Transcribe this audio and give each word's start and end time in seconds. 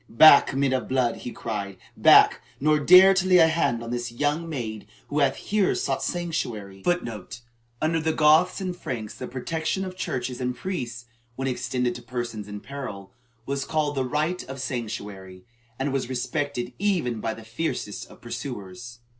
"Back, 0.09 0.55
men 0.55 0.73
of 0.73 0.87
blood!" 0.89 1.17
he 1.17 1.31
cried. 1.31 1.77
"Back! 1.95 2.41
Nor 2.59 2.79
dare 2.79 3.13
to 3.13 3.27
lay 3.27 3.35
hand 3.35 3.83
on 3.83 3.91
this 3.91 4.11
young 4.11 4.49
maid 4.49 4.87
who 5.09 5.19
hath 5.19 5.35
here 5.35 5.75
sought 5.75 6.01
sanctuary!"(1) 6.01 7.05
(1) 7.05 7.27
Under 7.83 7.99
the 7.99 8.11
Goths 8.11 8.59
and 8.59 8.75
Franks 8.75 9.13
the 9.13 9.27
protection 9.27 9.85
of 9.85 9.95
churches 9.95 10.41
and 10.41 10.55
priests, 10.55 11.05
when 11.35 11.47
extended 11.47 11.93
to 11.93 12.01
persons 12.01 12.47
in 12.47 12.61
peril, 12.61 13.13
was 13.45 13.63
called 13.63 13.93
the 13.93 14.03
"right 14.03 14.43
of 14.45 14.59
sanctuary," 14.59 15.45
and 15.77 15.93
was 15.93 16.09
respected 16.09 16.73
even 16.79 17.19
by 17.21 17.35
the 17.35 17.45
fiercest 17.45 18.07
of 18.09 18.21
pursuers. 18.21 19.01